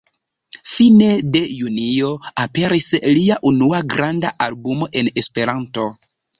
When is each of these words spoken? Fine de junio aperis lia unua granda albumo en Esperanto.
Fine 0.69 1.09
de 1.35 1.41
junio 1.57 2.09
aperis 2.45 2.89
lia 3.19 3.39
unua 3.53 3.85
granda 3.95 4.35
albumo 4.49 4.91
en 5.03 5.15
Esperanto. 5.25 5.91